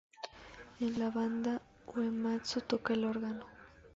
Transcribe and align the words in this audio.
En 0.79 0.97
la 0.99 1.11
banda, 1.11 1.61
Uematsu 1.95 2.61
toca 2.61 2.95
el 2.95 3.03
órgano. 3.05 3.45